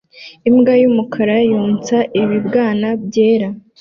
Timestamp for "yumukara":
0.81-1.35